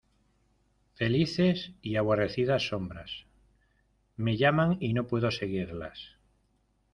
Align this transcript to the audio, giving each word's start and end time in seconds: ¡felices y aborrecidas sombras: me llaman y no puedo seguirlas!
¡felices 0.95 1.73
y 1.83 1.95
aborrecidas 1.95 2.69
sombras: 2.69 3.27
me 4.17 4.35
llaman 4.35 4.77
y 4.79 4.93
no 4.93 5.05
puedo 5.05 5.29
seguirlas! 5.29 6.17